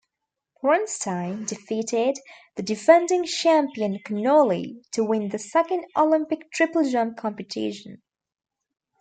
[0.59, 2.17] Prinstein defeated
[2.55, 8.01] the defending champion Connolly to win the second Olympic triple jump competition.